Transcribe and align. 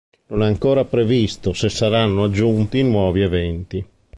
Non 0.29 0.41
è 0.41 0.47
ancora 0.47 0.83
previsto 0.83 1.53
se 1.53 1.69
saranno 1.69 2.23
aggiunti 2.23 2.81
nuovi 2.81 3.21
eventi. 3.21 3.85